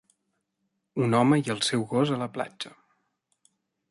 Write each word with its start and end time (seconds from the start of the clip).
Un 1.07 1.17
home 1.17 1.37
i 1.41 1.53
el 1.55 1.61
seu 1.69 1.85
gos 1.93 2.13
a 2.15 2.19
la 2.23 2.31
platja. 2.39 2.75